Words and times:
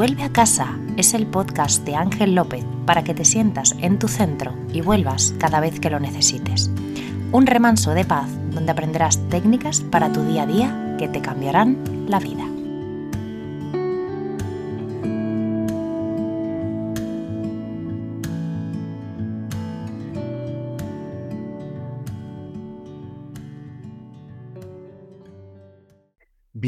Vuelve 0.00 0.22
a 0.22 0.32
casa 0.32 0.78
es 0.96 1.12
el 1.12 1.26
podcast 1.26 1.84
de 1.84 1.94
Ángel 1.94 2.34
López 2.34 2.64
para 2.86 3.04
que 3.04 3.12
te 3.12 3.26
sientas 3.26 3.76
en 3.82 3.98
tu 3.98 4.08
centro 4.08 4.54
y 4.72 4.80
vuelvas 4.80 5.34
cada 5.38 5.60
vez 5.60 5.78
que 5.78 5.90
lo 5.90 6.00
necesites. 6.00 6.70
Un 7.32 7.46
remanso 7.46 7.90
de 7.90 8.06
paz 8.06 8.30
donde 8.50 8.72
aprenderás 8.72 9.18
técnicas 9.28 9.82
para 9.82 10.10
tu 10.10 10.22
día 10.22 10.44
a 10.44 10.46
día 10.46 10.96
que 10.98 11.06
te 11.06 11.20
cambiarán 11.20 12.06
la 12.08 12.18
vida. 12.18 12.49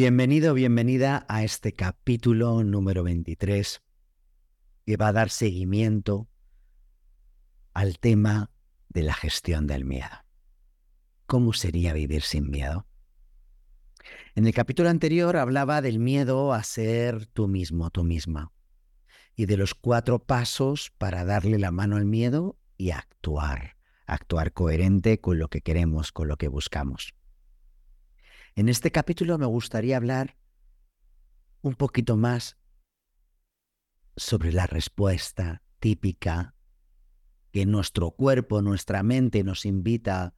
Bienvenido, 0.05 0.53
bienvenida 0.53 1.25
a 1.29 1.45
este 1.45 1.75
capítulo 1.75 2.65
número 2.65 3.05
23 3.05 3.83
que 4.85 4.97
va 4.97 5.07
a 5.07 5.13
dar 5.13 5.31
seguimiento 5.31 6.29
al 7.73 8.01
tema 8.01 8.51
de 8.89 9.05
la 9.05 9.15
gestión 9.15 9.69
del 9.69 9.85
miedo. 9.85 10.11
¿Cómo 11.27 11.53
sería 11.53 11.93
vivir 11.93 12.23
sin 12.23 12.51
miedo? 12.51 12.89
En 14.35 14.45
el 14.45 14.53
capítulo 14.53 14.89
anterior 14.89 15.37
hablaba 15.37 15.81
del 15.81 16.01
miedo 16.01 16.53
a 16.53 16.65
ser 16.65 17.27
tú 17.27 17.47
mismo, 17.47 17.91
tú 17.91 18.03
misma, 18.03 18.51
y 19.37 19.47
de 19.47 19.57
los 19.57 19.73
cuatro 19.73 20.19
pasos 20.19 20.91
para 20.99 21.25
darle 21.25 21.61
la 21.61 21.71
mano 21.71 21.97
al 21.97 22.07
miedo 22.07 22.59
y 22.77 22.91
actuar, 22.91 23.77
actuar 24.07 24.53
coherente 24.53 25.21
con 25.21 25.39
lo 25.39 25.47
que 25.47 25.61
queremos, 25.61 26.11
con 26.11 26.27
lo 26.27 26.39
que 26.39 26.49
buscamos. 26.49 27.15
En 28.55 28.69
este 28.69 28.91
capítulo 28.91 29.39
me 29.39 29.47
gustaría 29.47 29.97
hablar 29.97 30.37
un 31.63 31.75
poquito 31.75 32.19
más 32.19 32.59
sobre 34.15 34.53
la 34.53 34.67
respuesta 34.67 35.63
típica 35.79 36.55
que 37.51 37.65
nuestro 37.65 38.11
cuerpo, 38.11 38.61
nuestra 38.61 39.03
mente 39.03 39.43
nos 39.43 39.65
invita 39.65 40.35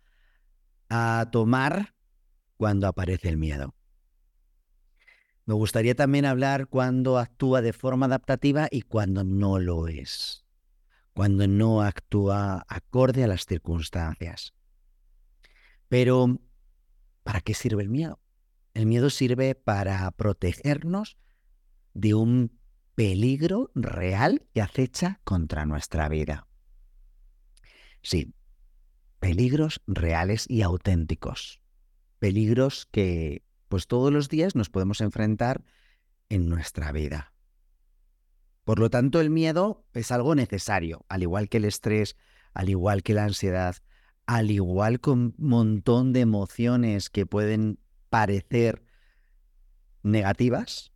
a 0.89 1.29
tomar 1.33 1.97
cuando 2.57 2.87
aparece 2.87 3.29
el 3.31 3.37
miedo. 3.37 3.75
Me 5.45 5.55
gustaría 5.55 5.97
también 5.97 6.25
hablar 6.25 6.69
cuando 6.69 7.19
actúa 7.19 7.63
de 7.63 7.73
forma 7.73 8.07
adaptativa 8.07 8.69
y 8.71 8.83
cuando 8.83 9.25
no 9.25 9.59
lo 9.59 9.89
es, 9.89 10.45
cuando 11.15 11.49
no 11.49 11.83
actúa 11.83 12.65
acorde 12.69 13.25
a 13.25 13.27
las 13.27 13.45
circunstancias. 13.45 14.55
Pero 15.89 16.39
¿Para 17.25 17.41
qué 17.41 17.55
sirve 17.55 17.83
el 17.83 17.89
miedo? 17.89 18.21
El 18.75 18.87
miedo 18.87 19.11
sirve 19.11 19.55
para 19.57 20.09
protegernos 20.13 21.17
de 21.95 22.15
un 22.15 22.61
peligro 22.95 23.73
real 23.75 24.47
que 24.53 24.63
acecha 24.63 25.21
contra 25.25 25.67
nuestra 25.67 26.09
vida. 26.09 26.47
Sí, 28.03 28.35
peligros 29.19 29.81
reales 29.87 30.45
y 30.49 30.63
auténticos. 30.63 31.61
Peligros 32.19 32.87
que 32.91 33.43
pues 33.69 33.87
todos 33.87 34.13
los 34.13 34.29
días 34.29 34.55
nos 34.55 34.71
podemos 34.71 35.01
enfrentar 35.01 35.65
en 36.29 36.49
nuestra 36.49 36.93
vida. 36.93 37.33
Por 38.65 38.79
lo 38.79 38.91
tanto, 38.91 39.21
el 39.21 39.31
miedo 39.31 39.85
es 39.93 40.11
algo 40.11 40.35
necesario, 40.35 41.05
al 41.09 41.23
igual 41.23 41.49
que 41.49 41.57
el 41.57 41.65
estrés, 41.65 42.17
al 42.53 42.69
igual 42.69 43.03
que 43.03 43.15
la 43.15 43.25
ansiedad, 43.25 43.77
al 44.27 44.51
igual 44.51 45.01
con 45.01 45.35
un 45.39 45.49
montón 45.49 46.13
de 46.13 46.21
emociones 46.21 47.11
que 47.11 47.27
pueden 47.27 47.79
parecer 48.09 48.85
negativas, 50.03 50.93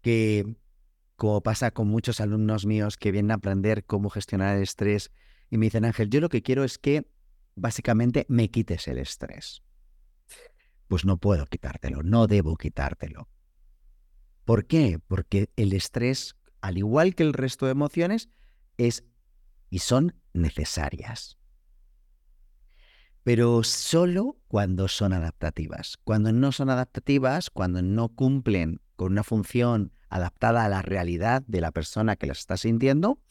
que 0.00 0.56
como 1.16 1.42
pasa 1.42 1.70
con 1.70 1.88
muchos 1.88 2.20
alumnos 2.20 2.66
míos 2.66 2.96
que 2.96 3.10
vienen 3.10 3.32
a 3.32 3.34
aprender 3.34 3.84
cómo 3.84 4.10
gestionar 4.10 4.56
el 4.56 4.62
estrés 4.62 5.10
y 5.50 5.58
me 5.58 5.66
dicen, 5.66 5.84
Ángel, 5.84 6.08
yo 6.08 6.20
lo 6.20 6.28
que 6.28 6.42
quiero 6.42 6.64
es 6.64 6.78
que 6.78 7.10
básicamente 7.56 8.24
me 8.28 8.50
quites 8.50 8.88
el 8.88 8.98
estrés. 8.98 9.62
Pues 10.88 11.04
no 11.04 11.18
puedo 11.18 11.46
quitártelo, 11.46 12.02
no 12.02 12.26
debo 12.26 12.56
quitártelo. 12.56 13.28
¿Por 14.44 14.66
qué? 14.66 14.98
Porque 15.06 15.50
el 15.56 15.72
estrés, 15.72 16.36
al 16.60 16.78
igual 16.78 17.14
que 17.14 17.22
el 17.22 17.32
resto 17.32 17.66
de 17.66 17.72
emociones, 17.72 18.28
es 18.78 19.04
y 19.68 19.80
son 19.80 20.14
necesarias 20.32 21.39
pero 23.32 23.62
solo 23.62 24.40
cuando 24.48 24.88
son 24.88 25.12
adaptativas. 25.12 25.98
Cuando 26.02 26.32
no 26.32 26.50
son 26.50 26.68
adaptativas, 26.68 27.48
cuando 27.48 27.80
no 27.80 28.08
cumplen 28.08 28.80
con 28.96 29.12
una 29.12 29.22
función 29.22 29.92
adaptada 30.08 30.64
a 30.64 30.68
la 30.68 30.82
realidad 30.82 31.44
de 31.46 31.60
la 31.60 31.70
persona 31.70 32.16
que 32.16 32.26
las 32.26 32.40
está 32.40 32.56
sintiendo, 32.56 33.22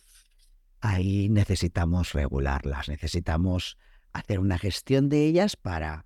ahí 0.80 1.28
necesitamos 1.28 2.14
regularlas, 2.14 2.88
necesitamos 2.88 3.78
hacer 4.14 4.40
una 4.40 4.58
gestión 4.58 5.10
de 5.10 5.26
ellas 5.26 5.58
para 5.58 6.06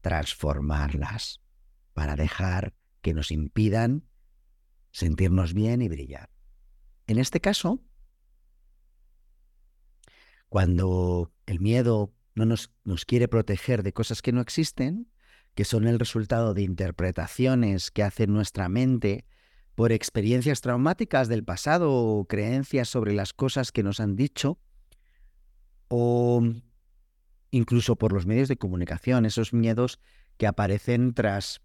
transformarlas, 0.00 1.42
para 1.92 2.16
dejar 2.16 2.72
que 3.02 3.12
nos 3.12 3.30
impidan 3.30 4.08
sentirnos 4.92 5.52
bien 5.52 5.82
y 5.82 5.90
brillar. 5.90 6.30
En 7.06 7.18
este 7.18 7.42
caso, 7.42 7.82
cuando 10.48 11.34
el 11.44 11.60
miedo 11.60 12.15
no 12.36 12.44
nos, 12.44 12.70
quiere 13.06 13.28
proteger 13.28 13.82
de 13.82 13.92
cosas 13.92 14.22
que 14.22 14.30
no 14.30 14.40
existen, 14.40 15.10
que 15.54 15.64
son 15.64 15.86
el 15.88 15.98
resultado 15.98 16.52
de 16.52 16.62
interpretaciones 16.62 17.90
que 17.90 18.02
hace 18.02 18.26
nuestra 18.26 18.68
mente 18.68 19.24
por 19.74 19.90
experiencias 19.90 20.60
traumáticas 20.60 21.28
del 21.28 21.44
pasado 21.44 21.92
o 21.92 22.26
creencias 22.26 22.90
sobre 22.90 23.14
las 23.14 23.32
cosas 23.32 23.72
que 23.72 23.82
nos 23.82 24.00
han 24.00 24.16
dicho, 24.16 24.60
o 25.88 26.42
incluso 27.50 27.96
por 27.96 28.12
los 28.12 28.26
medios 28.26 28.48
de 28.48 28.58
comunicación, 28.58 29.24
esos 29.24 29.54
miedos 29.54 29.98
que 30.36 30.46
aparecen 30.46 31.14
tras 31.14 31.62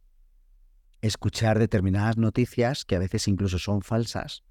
escuchar 1.01 1.59
determinadas 1.59 2.17
noticias 2.17 2.85
que 2.85 2.95
a 2.95 2.99
veces 2.99 3.27
incluso 3.27 3.59
son 3.59 3.81
falsas 3.81 4.43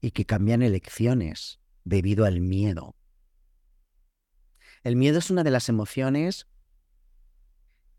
y 0.00 0.10
que 0.10 0.24
cambian 0.24 0.62
elecciones 0.62 1.60
debido 1.84 2.24
al 2.24 2.40
miedo. 2.40 2.97
El 4.82 4.96
miedo 4.96 5.18
es 5.18 5.30
una 5.30 5.44
de 5.44 5.50
las 5.50 5.68
emociones 5.68 6.46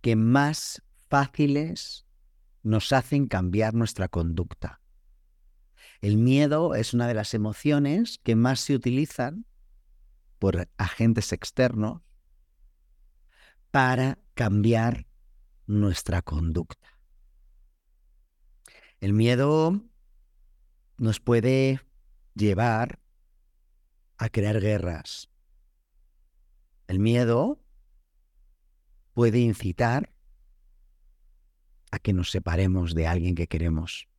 que 0.02 0.16
más 0.16 0.82
fáciles 1.10 2.06
nos 2.64 2.92
hacen 2.94 3.28
cambiar 3.28 3.74
nuestra 3.74 4.08
conducta. 4.08 4.82
El 6.02 6.18
miedo 6.18 6.76
es 6.76 6.94
una 6.94 7.08
de 7.08 7.14
las 7.14 7.34
emociones 7.34 8.20
que 8.24 8.36
más 8.36 8.62
se 8.62 8.76
utilizan 8.76 9.46
por 10.40 10.70
agentes 10.78 11.34
externos 11.34 12.02
para 13.72 14.18
cambiar 14.34 15.08
nuestra 15.68 16.22
conducta. 16.22 17.00
El 19.00 19.14
miedo 19.14 19.82
nos 20.98 21.20
puede 21.20 21.82
llevar 22.34 23.00
a 24.18 24.30
crear 24.30 24.60
guerras, 24.60 25.29
el 26.90 26.98
miedo 26.98 27.64
puede 29.14 29.38
incitar 29.38 30.12
a 31.92 32.00
que 32.00 32.14
nos 32.14 32.32
separemos 32.32 32.96
de 32.96 33.06
alguien 33.06 33.36
que 33.36 33.46
queremos. 33.46 34.10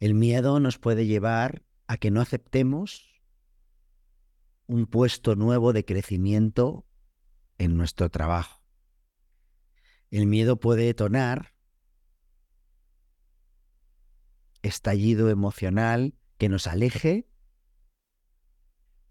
El 0.00 0.14
miedo 0.14 0.58
nos 0.58 0.80
puede 0.80 1.06
llevar 1.06 1.62
a 1.86 1.98
que 1.98 2.10
no 2.10 2.20
aceptemos 2.20 3.22
un 4.66 4.86
puesto 4.86 5.36
nuevo 5.36 5.72
de 5.72 5.84
crecimiento 5.84 6.84
en 7.58 7.76
nuestro 7.76 8.10
trabajo. 8.10 8.64
El 10.10 10.26
miedo 10.26 10.58
puede 10.58 10.86
detonar 10.86 11.54
estallido 14.62 15.30
emocional 15.30 16.12
que 16.38 16.48
nos 16.48 16.66
aleje 16.66 17.28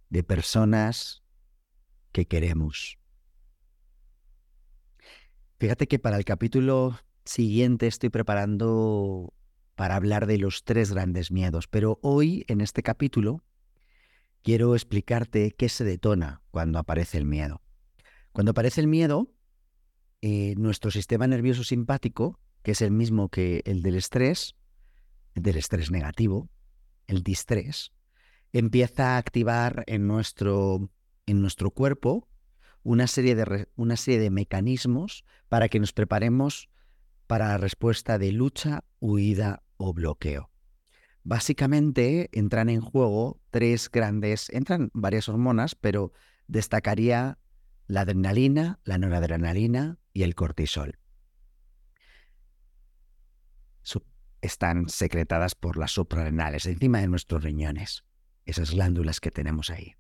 de 0.10 0.24
personas 0.24 1.24
que 2.12 2.26
queremos. 2.26 2.98
Fíjate 5.60 5.88
que 5.88 6.00
para 6.00 6.18
el 6.18 6.26
capítulo 6.26 7.00
siguiente 7.26 7.88
estoy 7.88 8.10
preparando 8.10 9.34
para 9.76 9.96
hablar 9.96 10.26
de 10.26 10.38
los 10.38 10.64
tres 10.64 10.92
grandes 10.92 11.32
miedos, 11.32 11.68
pero 11.68 12.00
hoy 12.02 12.46
en 12.48 12.62
este 12.62 12.84
capítulo 12.84 13.44
quiero 14.42 14.74
explicarte 14.74 15.52
qué 15.52 15.70
se 15.70 15.84
detona 15.84 16.42
cuando 16.52 16.80
aparece 16.80 17.18
el 17.18 17.26
miedo. 17.26 17.62
Cuando 18.32 18.52
aparece 18.52 18.82
el 18.82 18.88
miedo, 18.88 19.32
eh, 20.22 20.56
nuestro 20.58 20.92
sistema 20.92 21.28
nervioso 21.28 21.64
simpático, 21.64 22.40
que 22.64 22.72
es 22.72 22.82
el 22.82 22.92
mismo 22.92 23.30
que 23.30 23.62
el 23.66 23.82
del 23.82 23.96
estrés, 23.96 24.56
el 25.36 25.44
del 25.44 25.58
estrés 25.58 25.92
negativo, 25.92 26.50
el 27.08 27.24
distrés, 27.24 27.92
empieza 28.52 29.16
a 29.16 29.18
activar 29.18 29.84
en 29.88 30.08
nuestro 30.08 30.90
en 31.30 31.42
nuestro 31.42 31.72
cuerpo 31.72 32.28
una 32.84 33.08
serie 33.08 33.36
de, 33.36 33.68
una 33.76 33.98
serie 33.98 34.20
de 34.20 34.32
mecanismos 34.32 35.26
para 35.48 35.70
que 35.70 35.80
nos 35.80 35.94
preparemos 35.94 36.70
para 37.28 37.50
la 37.50 37.58
respuesta 37.58 38.18
de 38.18 38.32
lucha, 38.32 38.84
huida 39.00 39.62
o 39.78 39.94
bloqueo. 39.94 40.50
Básicamente 41.24 42.30
entran 42.32 42.70
en 42.70 42.82
juego 42.82 43.40
tres 43.52 43.92
grandes, 43.92 44.50
entran 44.50 44.90
varias 44.94 45.30
hormonas, 45.30 45.76
pero 45.76 46.14
destacaría 46.48 47.38
la 47.86 48.02
adrenalina, 48.02 48.80
la 48.84 48.98
noradrenalina 48.98 50.00
y 50.14 50.24
el 50.24 50.36
cortisol. 50.36 50.98
están 54.42 54.88
secretadas 54.88 55.54
por 55.54 55.76
las 55.76 55.92
suprarrenales, 55.92 56.66
encima 56.66 57.02
de 57.02 57.10
nuestros 57.10 57.44
riñones, 57.44 58.06
esas 58.46 58.72
glándulas 58.72 59.20
que 59.20 59.32
tenemos 59.32 59.70
ahí. 59.70 59.99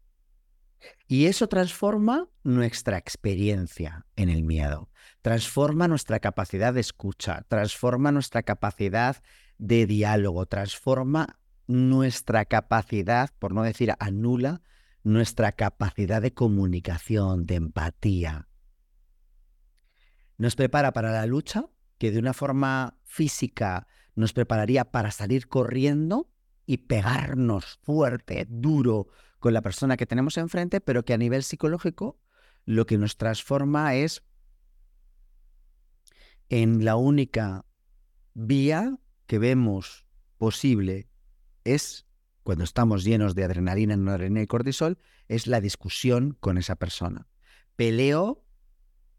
Y 1.07 1.25
eso 1.25 1.47
transforma 1.47 2.29
nuestra 2.43 2.97
experiencia 2.97 4.05
en 4.15 4.29
el 4.29 4.43
miedo, 4.43 4.89
transforma 5.21 5.87
nuestra 5.87 6.19
capacidad 6.19 6.73
de 6.73 6.81
escucha, 6.81 7.45
transforma 7.47 8.11
nuestra 8.11 8.43
capacidad 8.43 9.21
de 9.57 9.85
diálogo, 9.85 10.45
transforma 10.45 11.39
nuestra 11.67 12.45
capacidad, 12.45 13.29
por 13.39 13.53
no 13.53 13.63
decir 13.63 13.93
anula, 13.99 14.61
nuestra 15.03 15.51
capacidad 15.51 16.21
de 16.21 16.33
comunicación, 16.33 17.45
de 17.45 17.55
empatía. 17.55 18.47
Nos 20.37 20.55
prepara 20.55 20.93
para 20.93 21.11
la 21.11 21.25
lucha, 21.25 21.65
que 21.97 22.11
de 22.11 22.19
una 22.19 22.33
forma 22.33 22.97
física 23.03 23.87
nos 24.15 24.33
prepararía 24.33 24.85
para 24.85 25.11
salir 25.11 25.47
corriendo 25.47 26.29
y 26.65 26.77
pegarnos 26.77 27.79
fuerte, 27.83 28.45
duro 28.49 29.07
con 29.39 29.53
la 29.53 29.62
persona 29.62 29.97
que 29.97 30.06
tenemos 30.06 30.38
enfrente, 30.38 30.81
pero 30.81 31.03
que 31.03 31.13
a 31.13 31.18
nivel 31.18 31.44
psicológico 31.44 32.19
lo 32.65 32.86
que 32.86 32.97
nos 32.97 33.18
transforma 33.18 33.95
es 33.95 34.24
en 36.50 36.83
la 36.83 36.95
única 36.95 37.65
vía 38.33 38.97
que 39.27 39.39
vemos 39.39 40.06
posible 40.38 41.07
es 41.63 42.06
cuando 42.44 42.63
estamos 42.63 43.03
llenos 43.03 43.36
de 43.36 43.44
adrenalina, 43.44 43.95
noradrenalina 43.95 44.41
y 44.41 44.47
cortisol, 44.47 44.97
es 45.27 45.45
la 45.45 45.62
discusión 45.62 46.35
con 46.39 46.57
esa 46.57 46.75
persona. 46.75 47.27
Peleo 47.75 48.44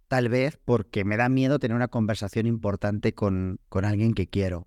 tal 0.08 0.28
vez 0.28 0.58
porque 0.64 1.04
me 1.04 1.16
da 1.16 1.28
miedo 1.28 1.60
tener 1.60 1.76
una 1.76 1.88
conversación 1.88 2.46
importante 2.46 3.14
con, 3.14 3.60
con 3.68 3.84
alguien 3.84 4.14
que 4.14 4.28
quiero. 4.28 4.66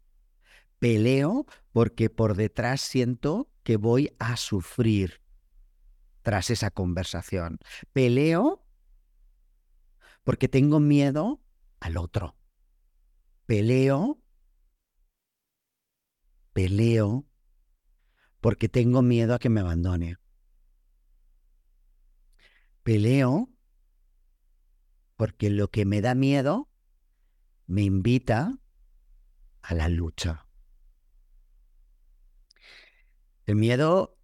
Peleo 0.80 1.46
porque 1.74 2.10
por 2.10 2.36
detrás 2.36 2.80
siento 2.80 3.50
que 3.64 3.76
voy 3.76 4.14
a 4.20 4.38
sufrir 4.38 5.23
tras 6.24 6.50
esa 6.50 6.72
conversación. 6.72 7.60
Peleo 7.94 8.66
porque 10.24 10.48
tengo 10.48 10.80
miedo 10.80 11.42
al 11.80 11.98
otro. 11.98 12.36
Peleo, 13.46 14.20
peleo 16.54 17.26
porque 18.40 18.70
tengo 18.70 19.02
miedo 19.02 19.36
a 19.36 19.40
que 19.40 19.50
me 19.50 19.60
abandone. 19.60 20.18
Peleo 22.84 23.50
porque 25.16 25.50
lo 25.50 25.70
que 25.70 25.86
me 25.86 26.02
da 26.02 26.16
miedo 26.16 26.70
me 27.68 27.84
invita 27.84 28.60
a 29.62 29.74
la 29.74 29.88
lucha. 29.90 30.48
El 33.46 33.56
miedo, 33.56 34.18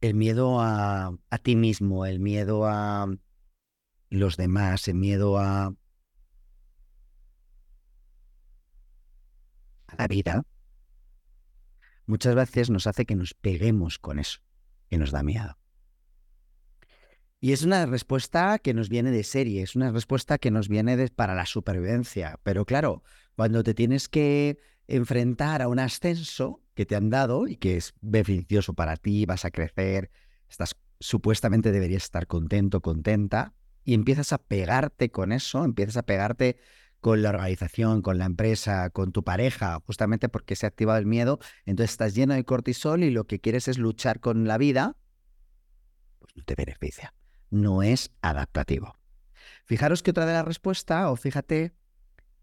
el 0.00 0.14
miedo 0.14 0.60
a, 0.60 1.16
a 1.30 1.38
ti 1.38 1.56
mismo, 1.56 2.06
el 2.06 2.20
miedo 2.20 2.66
a 2.66 3.06
los 4.10 4.36
demás, 4.36 4.88
el 4.88 4.94
miedo 4.94 5.38
a, 5.38 5.66
a 9.86 9.96
la 9.96 10.06
vida, 10.08 10.44
muchas 12.06 12.34
veces 12.34 12.70
nos 12.70 12.86
hace 12.86 13.04
que 13.04 13.16
nos 13.16 13.34
peguemos 13.34 13.98
con 13.98 14.18
eso, 14.18 14.40
que 14.88 14.98
nos 14.98 15.10
da 15.10 15.22
miedo. 15.22 15.58
Y 17.38 17.52
es 17.52 17.62
una 17.62 17.84
respuesta 17.86 18.58
que 18.58 18.74
nos 18.74 18.88
viene 18.88 19.10
de 19.10 19.22
serie, 19.22 19.62
es 19.62 19.76
una 19.76 19.92
respuesta 19.92 20.38
que 20.38 20.50
nos 20.50 20.68
viene 20.68 21.08
para 21.08 21.34
la 21.34 21.46
supervivencia. 21.46 22.40
Pero 22.42 22.64
claro, 22.64 23.02
cuando 23.36 23.62
te 23.62 23.74
tienes 23.74 24.08
que 24.08 24.58
enfrentar 24.88 25.62
a 25.62 25.68
un 25.68 25.78
ascenso 25.78 26.62
que 26.74 26.86
te 26.86 26.96
han 26.96 27.10
dado 27.10 27.48
y 27.48 27.56
que 27.56 27.76
es 27.76 27.94
beneficioso 28.00 28.74
para 28.74 28.96
ti, 28.96 29.26
vas 29.26 29.44
a 29.44 29.50
crecer, 29.50 30.10
estás 30.48 30.76
supuestamente 31.00 31.72
deberías 31.72 32.04
estar 32.04 32.26
contento, 32.26 32.80
contenta, 32.80 33.54
y 33.84 33.94
empiezas 33.94 34.32
a 34.32 34.38
pegarte 34.38 35.10
con 35.10 35.32
eso, 35.32 35.64
empiezas 35.64 35.96
a 35.96 36.02
pegarte 36.02 36.58
con 37.00 37.22
la 37.22 37.28
organización, 37.28 38.02
con 38.02 38.18
la 38.18 38.24
empresa, 38.24 38.90
con 38.90 39.12
tu 39.12 39.22
pareja, 39.22 39.80
justamente 39.86 40.28
porque 40.28 40.56
se 40.56 40.66
ha 40.66 40.68
activado 40.68 40.98
el 40.98 41.06
miedo, 41.06 41.38
entonces 41.64 41.92
estás 41.92 42.14
lleno 42.14 42.34
de 42.34 42.44
cortisol 42.44 43.04
y 43.04 43.10
lo 43.10 43.26
que 43.26 43.40
quieres 43.40 43.68
es 43.68 43.78
luchar 43.78 44.18
con 44.20 44.48
la 44.48 44.58
vida, 44.58 44.96
pues 46.18 46.36
no 46.36 46.42
te 46.42 46.54
beneficia, 46.56 47.14
no 47.50 47.82
es 47.82 48.10
adaptativo. 48.22 48.98
Fijaros 49.64 50.02
que 50.02 50.10
otra 50.10 50.26
de 50.26 50.32
las 50.32 50.44
respuestas, 50.44 51.06
o 51.06 51.16
fíjate, 51.16 51.74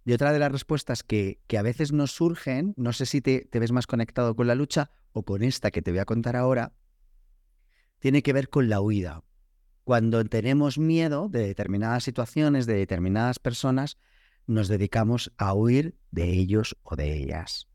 de 0.06 0.14
otra 0.14 0.34
de 0.34 0.40
las 0.40 0.52
respuestas 0.52 1.04
que, 1.04 1.40
que 1.48 1.58
a 1.58 1.62
veces 1.62 1.92
nos 1.92 2.12
surgen, 2.12 2.74
no 2.78 2.94
sé 2.94 3.06
si 3.06 3.22
te, 3.22 3.46
te 3.46 3.60
ves 3.60 3.72
más 3.72 3.88
conectado 3.88 4.36
con 4.36 4.48
la 4.48 4.56
lucha 4.56 4.92
o 5.14 5.24
con 5.24 5.44
esta 5.44 5.72
que 5.72 5.82
te 5.82 5.92
voy 5.92 6.00
a 6.00 6.06
contar 6.06 6.36
ahora, 6.36 6.74
tiene 8.00 8.22
que 8.22 8.34
ver 8.34 8.50
con 8.50 8.70
la 8.70 8.82
huida. 8.82 9.24
Cuando 9.84 10.24
tenemos 10.26 10.78
miedo 10.78 11.30
de 11.30 11.48
determinadas 11.48 12.04
situaciones, 12.04 12.66
de 12.66 12.76
determinadas 12.76 13.40
personas, 13.40 13.98
nos 14.46 14.68
dedicamos 14.68 15.32
a 15.38 15.54
huir 15.54 15.98
de 16.12 16.32
ellos 16.32 16.78
o 16.84 16.96
de 16.96 17.14
ellas. 17.14 17.68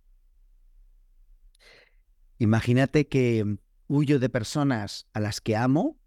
Imagínate 2.39 3.09
que 3.09 3.59
huyo 3.89 4.19
de 4.19 4.29
personas 4.29 5.09
a 5.13 5.21
las 5.21 5.41
que 5.41 5.57
amo 5.57 5.99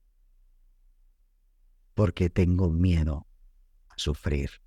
porque 1.94 2.30
tengo 2.30 2.70
miedo 2.70 3.28
a 3.90 3.94
sufrir 3.98 4.62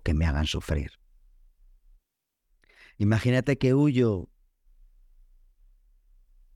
que 0.00 0.14
me 0.14 0.26
hagan 0.26 0.46
sufrir. 0.46 0.92
Imagínate 2.98 3.58
que 3.58 3.74
huyo 3.74 4.28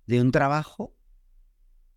de 0.07 0.21
un 0.21 0.33
trabajo 0.33 0.95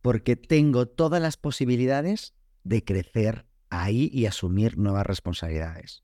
porque 0.01 0.35
tengo 0.35 0.87
todas 0.87 1.21
las 1.21 1.37
posibilidades 1.37 2.33
de 2.63 2.83
crecer 2.83 3.45
ahí 3.69 4.09
y 4.11 4.25
asumir 4.25 4.77
nuevas 4.77 5.05
responsabilidades. 5.05 6.03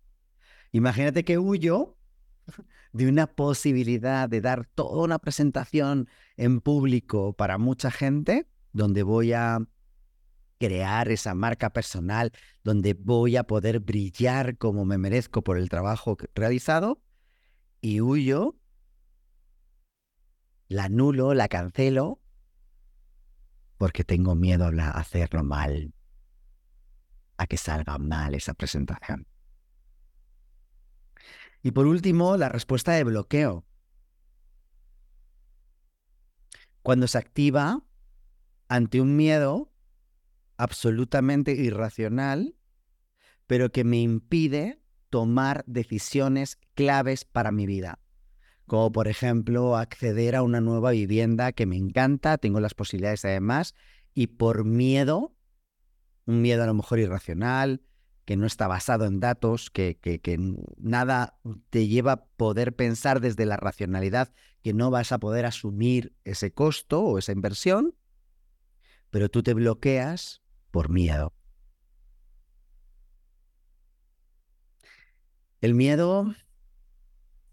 Imagínate 0.72 1.26
que 1.26 1.38
huyo 1.38 1.98
de 2.94 3.08
una 3.08 3.28
posibilidad 3.28 4.30
de 4.30 4.42
dar 4.42 4.66
toda 4.66 5.04
una 5.04 5.20
presentación 5.20 6.08
en 6.36 6.62
público 6.62 7.34
para 7.34 7.58
mucha 7.58 7.92
gente, 7.92 8.48
donde 8.72 9.04
voy 9.04 9.34
a 9.34 9.60
crear 10.58 11.10
esa 11.10 11.34
marca 11.36 11.72
personal, 11.72 12.32
donde 12.64 12.94
voy 12.94 13.38
a 13.38 13.44
poder 13.44 13.80
brillar 13.80 14.58
como 14.58 14.86
me 14.86 14.98
merezco 14.98 15.44
por 15.44 15.58
el 15.58 15.70
trabajo 15.70 16.18
realizado, 16.34 17.02
y 17.82 18.02
huyo, 18.02 18.56
la 20.68 20.86
anulo, 20.86 21.34
la 21.34 21.48
cancelo, 21.48 22.20
porque 23.78 24.04
tengo 24.04 24.36
miedo 24.36 24.66
a 24.66 24.90
hacerlo 24.92 25.44
mal, 25.44 25.94
a 27.38 27.48
que 27.48 27.58
salga 27.58 27.98
mal 27.98 28.34
esa 28.34 28.54
presentación. 28.54 29.28
Y 31.62 31.72
por 31.72 31.86
último, 31.86 32.38
la 32.38 32.50
respuesta 32.50 32.94
de 32.94 33.04
bloqueo. 33.04 33.66
Cuando 36.82 37.08
se 37.08 37.18
activa 37.18 37.84
ante 38.70 39.02
un 39.02 39.16
miedo 39.16 39.72
absolutamente 40.58 41.54
irracional, 41.54 42.56
pero 43.46 43.72
que 43.72 43.84
me 43.84 44.00
impide 44.02 44.82
tomar 45.10 45.64
decisiones 45.68 46.60
claves 46.76 47.26
para 47.26 47.52
mi 47.52 47.66
vida. 47.66 48.00
Como 48.66 48.92
por 48.92 49.08
ejemplo 49.08 49.78
acceder 49.78 50.36
a 50.36 50.44
una 50.44 50.60
nueva 50.60 50.92
vivienda 50.92 51.54
que 51.54 51.66
me 51.66 51.78
encanta, 51.78 52.38
tengo 52.38 52.60
las 52.60 52.74
posibilidades 52.74 53.24
además, 53.24 53.76
y 54.14 54.28
por 54.28 54.66
miedo, 54.66 55.36
un 56.26 56.42
miedo 56.42 56.64
a 56.64 56.68
lo 56.68 56.74
mejor 56.74 57.00
irracional, 57.00 57.82
que 58.26 58.36
no 58.36 58.46
está 58.46 58.68
basado 58.68 59.06
en 59.06 59.22
datos, 59.22 59.70
que, 59.70 59.98
que, 60.02 60.38
nada 60.78 61.40
te 61.70 61.88
lleva 61.88 62.12
a 62.12 62.26
poder 62.26 62.76
pensar 62.76 63.22
desde 63.22 63.46
la 63.46 63.56
racionalidad 63.56 64.34
que 64.62 64.74
no 64.74 64.92
vas 64.92 65.14
a 65.14 65.20
poder 65.20 65.46
asumir 65.46 66.14
ese 66.26 66.52
costo 66.52 67.04
o 67.04 67.20
esa 67.20 67.32
inversión, 67.32 67.96
pero 69.12 69.30
tú 69.30 69.44
te 69.44 69.54
bloqueas 69.54 70.42
por 70.72 70.90
miedo. 70.90 71.34
El 75.62 75.74
miedo 75.74 76.36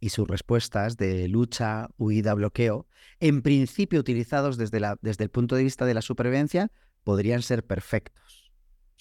y 0.00 0.10
sus 0.10 0.28
respuestas 0.28 0.96
de 0.96 1.28
lucha, 1.28 1.88
huida, 1.96 2.34
bloqueo, 2.34 2.86
en 3.20 3.42
principio 3.42 4.00
utilizados 4.00 4.58
desde, 4.58 4.80
la, 4.80 4.98
desde 5.00 5.24
el 5.24 5.30
punto 5.30 5.56
de 5.56 5.64
vista 5.64 5.86
de 5.86 5.94
la 5.94 6.02
supervivencia, 6.02 6.70
podrían 7.02 7.42
ser 7.42 7.64
perfectos 7.64 8.44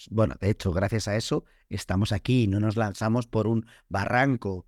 bueno, 0.10 0.36
de 0.40 0.50
hecho, 0.50 0.72
gracias 0.72 1.08
a 1.08 1.16
eso 1.16 1.46
estamos 1.70 2.12
aquí, 2.12 2.48
no 2.48 2.60
nos 2.60 2.76
lanzamos 2.76 3.28
por 3.28 3.48
un 3.48 3.66
barranco. 3.90 4.66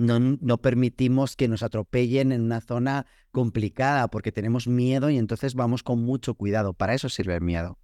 No, 0.00 0.18
no, 0.18 0.62
permitimos 0.62 1.36
que 1.36 1.46
nos 1.46 1.62
atropellen 1.62 2.32
en 2.32 2.40
una 2.40 2.62
zona 2.62 3.04
complicada 3.32 4.08
porque 4.08 4.32
tenemos 4.32 4.66
miedo 4.66 5.10
y 5.10 5.18
entonces 5.18 5.54
vamos 5.54 5.82
con 5.82 6.02
mucho 6.02 6.32
cuidado. 6.32 6.72
Para 6.72 6.94
eso 6.94 7.10
sirve 7.10 7.34
el 7.34 7.42
miedo. 7.42 7.78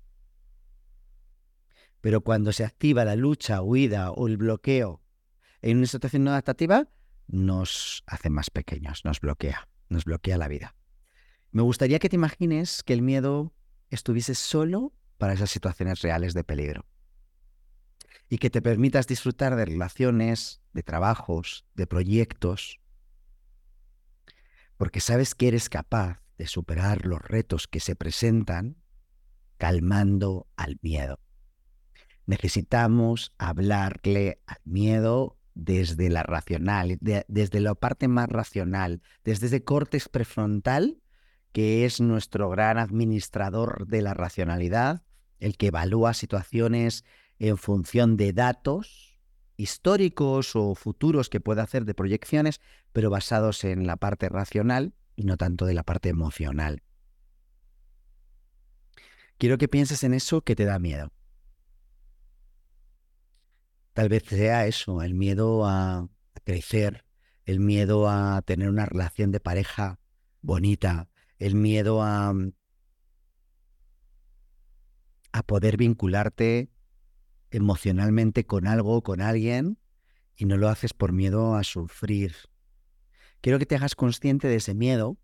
Pero 2.00 2.23
cuando 2.23 2.52
se 2.52 2.64
activa 2.64 3.04
la 3.04 3.16
lucha, 3.16 3.61
huida 3.61 4.12
o 4.12 4.28
el 4.28 4.38
bloqueo 4.38 5.02
en 5.61 5.76
una 5.76 5.87
situación 5.87 6.25
no 6.25 6.30
adaptativa, 6.30 6.88
nos 7.26 8.02
hace 8.06 8.30
más 8.30 8.49
pequeños, 8.49 9.04
nos 9.04 9.20
bloquea, 9.20 9.68
nos 9.90 10.06
bloquea 10.06 10.38
la 10.38 10.49
vida. 10.49 10.75
Me 11.50 11.61
gustaría 11.61 11.99
que 11.99 12.08
te 12.08 12.16
imagines 12.16 12.82
que 12.82 12.94
el 12.94 13.02
miedo 13.02 13.52
estuviese 13.90 14.35
solo 14.35 14.94
para 15.18 15.35
esas 15.35 15.50
situaciones 15.50 16.00
reales 16.00 16.32
de 16.32 16.44
peligro 16.44 16.87
y 18.28 18.38
que 18.38 18.50
te 18.50 18.62
permitas 18.62 19.06
disfrutar 19.06 19.56
de 19.56 19.64
relaciones, 19.64 20.61
de 20.73 20.83
trabajos, 20.83 21.64
de 21.75 21.87
proyectos, 21.87 22.80
porque 24.76 25.00
sabes 25.00 25.35
que 25.35 25.49
eres 25.49 25.68
capaz 25.68 26.21
de 26.38 26.47
superar 26.47 27.06
los 27.06 27.23
retos 27.23 27.66
que 27.66 27.80
se 27.80 27.97
presentan 27.97 28.76
calmando 29.56 30.49
al 30.56 30.78
miedo. 30.83 31.18
Necesitamos 32.26 33.33
hablarle 33.38 34.40
al 34.47 34.61
miedo 34.64 35.38
desde 35.54 36.11
la 36.11 36.23
racional, 36.23 36.99
desde 37.00 37.61
la 37.61 37.75
parte 37.75 38.09
más 38.09 38.28
racional, 38.28 39.00
desde 39.25 39.47
ese 39.47 39.64
córtex 39.64 40.09
prefrontal 40.09 41.00
que 41.52 41.87
es 41.87 42.02
nuestro 42.02 42.50
gran 42.50 42.76
administrador 42.76 43.87
de 43.87 44.02
la 44.02 44.12
racionalidad, 44.12 45.02
el 45.38 45.56
que 45.56 45.68
evalúa 45.68 46.12
situaciones 46.12 47.04
en 47.38 47.58
función 47.58 48.16
de 48.16 48.32
datos 48.32 49.18
históricos 49.56 50.54
o 50.54 50.74
futuros 50.74 51.30
que 51.30 51.40
pueda 51.40 51.62
hacer 51.62 51.84
de 51.84 51.94
proyecciones, 51.94 52.60
pero 52.92 53.10
basados 53.10 53.64
en 53.64 53.86
la 53.86 53.96
parte 53.96 54.28
racional 54.28 54.94
y 55.16 55.24
no 55.24 55.36
tanto 55.36 55.64
de 55.66 55.74
la 55.74 55.82
parte 55.82 56.08
emocional. 56.08 56.82
Quiero 59.38 59.58
que 59.58 59.68
pienses 59.68 60.02
en 60.04 60.14
eso 60.14 60.42
que 60.42 60.56
te 60.56 60.64
da 60.64 60.78
miedo. 60.78 61.12
Tal 63.92 64.08
vez 64.08 64.24
sea 64.24 64.66
eso, 64.66 65.02
el 65.02 65.14
miedo 65.14 65.66
a 65.66 66.08
crecer, 66.44 67.04
el 67.44 67.60
miedo 67.60 68.08
a 68.08 68.42
tener 68.42 68.68
una 68.68 68.86
relación 68.86 69.32
de 69.32 69.40
pareja 69.40 69.98
bonita, 70.42 71.08
el 71.38 71.54
miedo 71.54 72.02
a, 72.02 72.34
a 75.32 75.42
poder 75.42 75.76
vincularte 75.76 76.70
emocionalmente 77.50 78.44
con 78.46 78.66
algo, 78.66 79.02
con 79.02 79.20
alguien, 79.20 79.78
y 80.36 80.44
no 80.44 80.56
lo 80.56 80.68
haces 80.68 80.92
por 80.92 81.12
miedo 81.12 81.54
a 81.54 81.64
sufrir. 81.64 82.34
Quiero 83.40 83.58
que 83.58 83.66
te 83.66 83.76
hagas 83.76 83.94
consciente 83.94 84.48
de 84.48 84.56
ese 84.56 84.74
miedo 84.74 85.16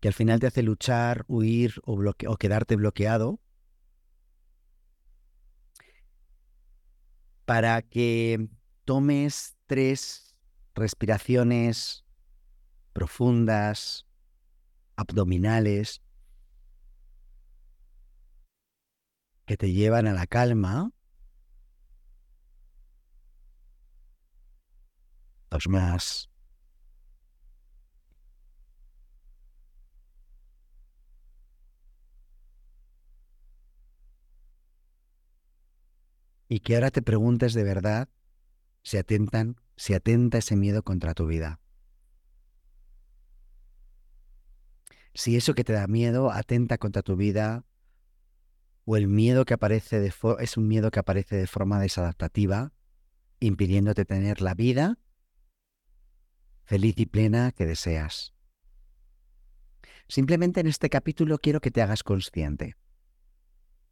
que 0.00 0.08
al 0.08 0.14
final 0.14 0.40
te 0.40 0.46
hace 0.46 0.62
luchar, 0.62 1.24
huir 1.26 1.80
o, 1.84 1.98
o 2.02 2.36
quedarte 2.36 2.76
bloqueado 2.76 3.40
para 7.44 7.80
que 7.82 8.48
tomes 8.84 9.56
tres 9.66 10.36
respiraciones 10.74 12.04
profundas, 12.92 14.06
abdominales, 14.96 16.02
que 19.46 19.56
te 19.56 19.72
llevan 19.72 20.06
a 20.06 20.12
la 20.12 20.26
calma. 20.26 20.90
Dos 25.50 25.68
más. 25.68 26.28
y 36.48 36.60
que 36.60 36.74
ahora 36.74 36.90
te 36.90 37.02
preguntes 37.02 37.54
de 37.54 37.64
verdad 37.64 38.08
si 38.82 38.98
atentan, 38.98 39.56
si 39.76 39.94
atenta 39.94 40.38
ese 40.38 40.56
miedo 40.56 40.82
contra 40.82 41.14
tu 41.14 41.26
vida. 41.26 41.60
Si 45.14 45.36
eso 45.36 45.54
que 45.54 45.64
te 45.64 45.72
da 45.72 45.86
miedo 45.86 46.30
atenta 46.30 46.78
contra 46.78 47.02
tu 47.02 47.16
vida 47.16 47.64
o 48.86 48.96
el 48.96 49.08
miedo 49.08 49.44
que 49.44 49.52
aparece 49.52 50.00
de 50.00 50.14
es 50.38 50.56
un 50.56 50.68
miedo 50.68 50.90
que 50.90 51.00
aparece 51.00 51.36
de 51.36 51.48
forma 51.48 51.80
desadaptativa, 51.80 52.72
impidiéndote 53.40 54.04
tener 54.04 54.40
la 54.40 54.54
vida 54.54 54.98
feliz 56.64 56.98
y 56.98 57.06
plena 57.06 57.52
que 57.52 57.66
deseas. 57.66 58.32
Simplemente 60.08 60.60
en 60.60 60.68
este 60.68 60.88
capítulo 60.88 61.38
quiero 61.38 61.60
que 61.60 61.70
te 61.70 61.82
hagas 61.82 62.04
consciente 62.04 62.76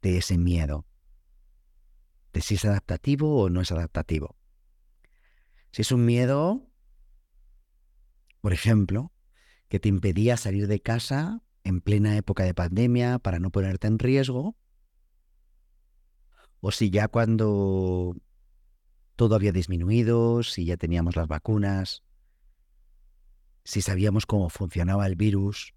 de 0.00 0.18
ese 0.18 0.38
miedo, 0.38 0.86
de 2.32 2.40
si 2.40 2.54
es 2.54 2.64
adaptativo 2.64 3.42
o 3.42 3.50
no 3.50 3.60
es 3.60 3.72
adaptativo. 3.72 4.36
Si 5.72 5.82
es 5.82 5.90
un 5.90 6.04
miedo, 6.04 6.70
por 8.40 8.52
ejemplo, 8.52 9.12
que 9.68 9.80
te 9.80 9.88
impedía 9.88 10.36
salir 10.36 10.68
de 10.68 10.80
casa 10.80 11.42
en 11.64 11.80
plena 11.80 12.16
época 12.16 12.44
de 12.44 12.54
pandemia 12.54 13.18
para 13.18 13.40
no 13.40 13.50
ponerte 13.50 13.88
en 13.88 13.98
riesgo, 13.98 14.56
o 16.66 16.70
si 16.70 16.88
ya 16.88 17.08
cuando 17.08 18.16
todo 19.16 19.34
había 19.34 19.52
disminuido, 19.52 20.42
si 20.42 20.64
ya 20.64 20.78
teníamos 20.78 21.14
las 21.14 21.28
vacunas, 21.28 22.02
si 23.64 23.82
sabíamos 23.82 24.24
cómo 24.24 24.48
funcionaba 24.48 25.06
el 25.06 25.14
virus 25.14 25.74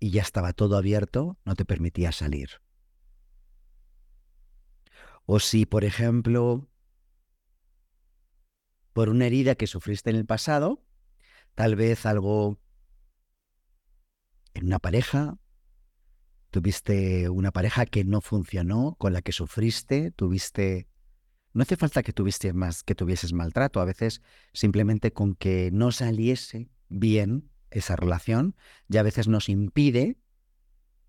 y 0.00 0.10
ya 0.10 0.20
estaba 0.20 0.52
todo 0.52 0.76
abierto, 0.76 1.38
no 1.46 1.54
te 1.54 1.64
permitía 1.64 2.12
salir. 2.12 2.50
O 5.24 5.40
si, 5.40 5.64
por 5.64 5.84
ejemplo, 5.84 6.68
por 8.92 9.08
una 9.08 9.24
herida 9.24 9.54
que 9.54 9.66
sufriste 9.66 10.10
en 10.10 10.16
el 10.16 10.26
pasado, 10.26 10.84
tal 11.54 11.76
vez 11.76 12.04
algo 12.04 12.58
en 14.52 14.66
una 14.66 14.80
pareja, 14.80 15.38
tuviste 16.54 17.28
una 17.30 17.50
pareja 17.50 17.84
que 17.84 18.04
no 18.04 18.20
funcionó, 18.20 18.94
con 18.96 19.12
la 19.12 19.22
que 19.22 19.32
sufriste, 19.32 20.12
tuviste... 20.12 20.86
No 21.52 21.62
hace 21.62 21.76
falta 21.76 22.04
que 22.04 22.12
tuviste 22.12 22.52
más, 22.52 22.84
que 22.84 22.94
tuvieses 22.94 23.32
maltrato, 23.32 23.80
a 23.80 23.84
veces 23.84 24.22
simplemente 24.52 25.12
con 25.12 25.34
que 25.34 25.70
no 25.72 25.90
saliese 25.90 26.70
bien 26.88 27.50
esa 27.72 27.96
relación, 27.96 28.54
ya 28.86 29.00
a 29.00 29.02
veces 29.02 29.26
nos 29.26 29.48
impide 29.48 30.16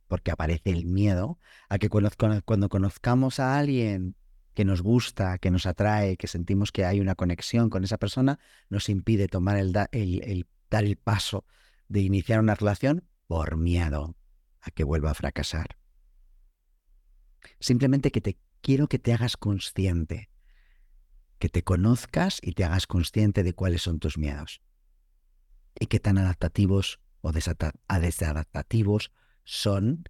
porque 0.07 0.31
aparece 0.31 0.71
el 0.71 0.87
miedo 0.87 1.37
a 1.69 1.77
que 1.77 1.89
cuando, 1.89 2.67
conozcamos 2.67 3.39
a 3.39 3.59
alguien 3.59 4.15
que 4.55 4.65
nos 4.65 4.81
gusta, 4.81 5.37
que 5.37 5.51
nos 5.51 5.67
atrae, 5.67 6.17
que 6.17 6.25
sentimos 6.25 6.71
que 6.71 6.85
hay 6.85 6.99
una 6.99 7.13
conexión 7.13 7.69
con 7.69 7.83
esa 7.83 7.99
persona, 7.99 8.39
nos 8.69 8.89
impide 8.89 9.27
tomar 9.27 9.57
el, 9.57 9.75
el, 9.91 10.47
dar 10.71 10.85
el 10.85 10.95
paso 10.95 11.45
de 11.87 12.01
iniciar 12.01 12.39
una 12.39 12.55
relación 12.55 13.03
por 13.27 13.57
miedo 13.57 14.15
a 14.65 14.72
que 14.72 14.84
vuelva 14.84 15.12
a 15.12 15.13
fracasar. 15.13 15.77
Simplemente 17.60 18.12
que 18.12 18.22
te 18.22 18.39
quiero 18.62 18.88
que 18.88 19.00
te 19.00 19.13
hagas 19.13 19.38
consciente, 19.38 20.29
que 21.38 21.50
te 21.50 21.63
conozcas 21.63 22.39
y 22.41 22.53
te 22.53 22.63
hagas 22.63 22.88
consciente 22.88 23.43
de 23.43 23.53
cuáles 23.53 23.84
son 23.84 24.00
tus 24.00 24.17
miedos 24.17 24.62
y 25.79 25.86
qué 25.86 26.00
tan 26.00 26.17
adaptativos 26.17 27.00
o 27.22 27.31
desadaptativos 27.31 29.12
son 29.43 30.05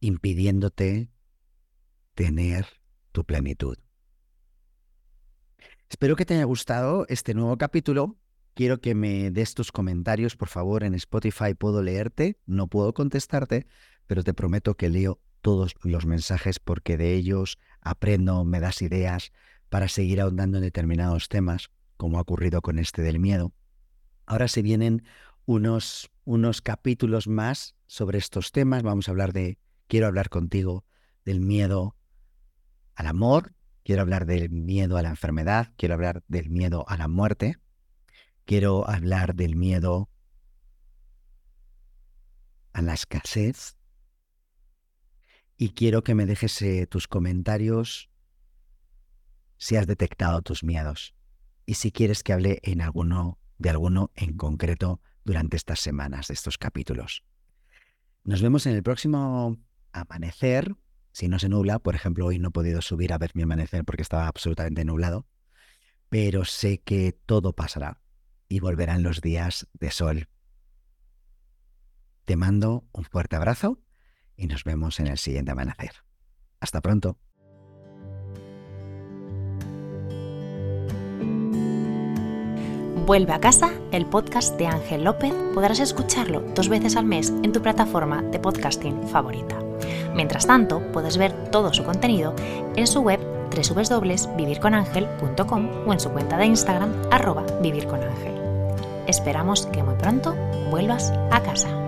impidiéndote 0.00 1.10
tener 2.14 2.66
tu 3.12 3.24
plenitud. 3.24 3.78
Espero 5.88 6.16
que 6.16 6.26
te 6.26 6.34
haya 6.34 6.44
gustado 6.44 7.06
este 7.08 7.32
nuevo 7.32 7.56
capítulo. 7.56 8.18
Quiero 8.58 8.80
que 8.80 8.96
me 8.96 9.30
des 9.30 9.54
tus 9.54 9.70
comentarios, 9.70 10.34
por 10.34 10.48
favor, 10.48 10.82
en 10.82 10.92
Spotify 10.94 11.54
puedo 11.56 11.80
leerte, 11.80 12.40
no 12.44 12.66
puedo 12.66 12.92
contestarte, 12.92 13.68
pero 14.08 14.24
te 14.24 14.34
prometo 14.34 14.74
que 14.76 14.88
leo 14.88 15.20
todos 15.42 15.76
los 15.84 16.06
mensajes 16.06 16.58
porque 16.58 16.96
de 16.96 17.14
ellos 17.14 17.60
aprendo, 17.80 18.44
me 18.44 18.58
das 18.58 18.82
ideas 18.82 19.30
para 19.68 19.86
seguir 19.86 20.20
ahondando 20.20 20.58
en 20.58 20.64
determinados 20.64 21.28
temas, 21.28 21.70
como 21.96 22.18
ha 22.18 22.22
ocurrido 22.22 22.60
con 22.60 22.80
este 22.80 23.02
del 23.02 23.20
miedo. 23.20 23.52
Ahora 24.26 24.48
se 24.48 24.62
vienen 24.62 25.04
unos, 25.46 26.10
unos 26.24 26.60
capítulos 26.60 27.28
más 27.28 27.76
sobre 27.86 28.18
estos 28.18 28.50
temas. 28.50 28.82
Vamos 28.82 29.06
a 29.06 29.12
hablar 29.12 29.32
de, 29.32 29.60
quiero 29.86 30.08
hablar 30.08 30.30
contigo 30.30 30.84
del 31.24 31.38
miedo 31.38 31.94
al 32.96 33.06
amor, 33.06 33.54
quiero 33.84 34.02
hablar 34.02 34.26
del 34.26 34.50
miedo 34.50 34.96
a 34.96 35.02
la 35.02 35.10
enfermedad, 35.10 35.72
quiero 35.76 35.94
hablar 35.94 36.24
del 36.26 36.50
miedo 36.50 36.84
a 36.88 36.96
la 36.96 37.06
muerte, 37.06 37.58
quiero 38.48 38.88
hablar 38.88 39.34
del 39.34 39.56
miedo 39.56 40.08
a 42.72 42.80
la 42.80 42.94
escasez 42.94 43.76
y 45.58 45.72
quiero 45.74 46.02
que 46.02 46.14
me 46.14 46.24
dejes 46.24 46.62
eh, 46.62 46.86
tus 46.86 47.08
comentarios 47.08 48.08
si 49.58 49.76
has 49.76 49.86
detectado 49.86 50.40
tus 50.40 50.64
miedos 50.64 51.14
y 51.66 51.74
si 51.74 51.92
quieres 51.92 52.22
que 52.22 52.32
hable 52.32 52.60
en 52.62 52.80
alguno, 52.80 53.38
de 53.58 53.68
alguno 53.68 54.12
en 54.14 54.34
concreto 54.38 55.02
durante 55.26 55.58
estas 55.58 55.80
semanas 55.80 56.28
de 56.28 56.34
estos 56.34 56.56
capítulos. 56.56 57.24
Nos 58.24 58.40
vemos 58.40 58.64
en 58.64 58.74
el 58.74 58.82
próximo 58.82 59.58
amanecer. 59.92 60.74
Si 61.12 61.28
no 61.28 61.38
se 61.38 61.50
nubla, 61.50 61.80
por 61.80 61.94
ejemplo, 61.94 62.24
hoy 62.24 62.38
no 62.38 62.48
he 62.48 62.52
podido 62.52 62.80
subir 62.80 63.12
a 63.12 63.18
ver 63.18 63.32
mi 63.34 63.42
amanecer 63.42 63.84
porque 63.84 64.00
estaba 64.00 64.26
absolutamente 64.26 64.86
nublado, 64.86 65.26
pero 66.08 66.46
sé 66.46 66.78
que 66.78 67.12
todo 67.26 67.52
pasará 67.52 68.00
y 68.48 68.60
volverán 68.60 69.02
los 69.02 69.20
días 69.20 69.68
de 69.74 69.90
sol. 69.90 70.28
Te 72.24 72.36
mando 72.36 72.84
un 72.92 73.04
fuerte 73.04 73.36
abrazo 73.36 73.78
y 74.36 74.46
nos 74.46 74.64
vemos 74.64 75.00
en 75.00 75.08
el 75.08 75.18
siguiente 75.18 75.52
amanecer. 75.52 75.92
Hasta 76.60 76.80
pronto. 76.80 77.18
Vuelve 83.06 83.32
a 83.32 83.40
casa, 83.40 83.70
el 83.90 84.04
podcast 84.04 84.58
de 84.58 84.66
Ángel 84.66 85.04
López, 85.04 85.32
podrás 85.54 85.80
escucharlo 85.80 86.42
dos 86.54 86.68
veces 86.68 86.94
al 86.94 87.06
mes 87.06 87.30
en 87.42 87.52
tu 87.52 87.62
plataforma 87.62 88.20
de 88.20 88.38
podcasting 88.38 89.08
favorita. 89.08 89.58
Mientras 90.14 90.46
tanto, 90.46 90.82
puedes 90.92 91.16
ver 91.16 91.50
todo 91.50 91.72
su 91.72 91.84
contenido 91.84 92.36
en 92.76 92.86
su 92.86 93.00
web 93.00 93.18
www.vivirconangel.com 93.48 95.68
o 95.86 95.92
en 95.94 96.00
su 96.00 96.10
cuenta 96.10 96.36
de 96.36 96.44
Instagram 96.46 96.92
arroba 97.10 97.46
vivirconangel. 97.62 98.37
Esperamos 99.08 99.66
que 99.66 99.82
muy 99.82 99.94
pronto 99.94 100.36
vuelvas 100.70 101.10
a 101.30 101.42
casa. 101.42 101.87